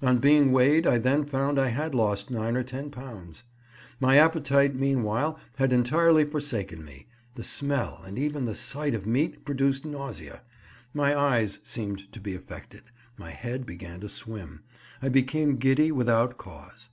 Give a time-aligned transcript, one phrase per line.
[0.00, 3.42] On being weighed I then found I had lost nine or ten pounds.
[3.98, 9.44] My appetite meanwhile had entirely forsaken me; the smell and even the sight of meat
[9.44, 10.42] produced nausea,
[10.92, 12.84] my eyes seemed to be affected,
[13.18, 14.62] my head began to swim,
[15.02, 16.90] I became giddy without cause.